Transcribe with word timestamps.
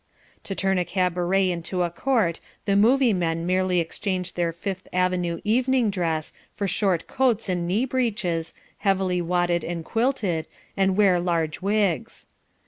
To 0.45 0.55
turn 0.55 0.79
a 0.79 0.83
cabaret 0.83 1.51
into 1.51 1.83
a 1.83 1.91
court 1.91 2.39
the 2.65 2.75
movie 2.75 3.13
men 3.13 3.45
merely 3.45 3.79
exchange 3.79 4.33
their 4.33 4.51
Fifth 4.51 4.87
Avenue 4.91 5.39
evening 5.43 5.91
dress 5.91 6.33
for 6.51 6.67
short 6.67 7.05
coats 7.05 7.47
and 7.47 7.67
knee 7.67 7.85
breeches, 7.85 8.55
heavily 8.79 9.21
wadded 9.21 9.63
and 9.63 9.85
quilted, 9.85 10.47
and 10.75 10.97
wear 10.97 11.19
large 11.19 11.61
wigs. 11.61 12.25